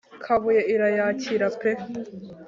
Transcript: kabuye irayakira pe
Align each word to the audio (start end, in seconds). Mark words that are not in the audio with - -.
kabuye 0.23 0.61
irayakira 0.73 1.47
pe 1.59 1.71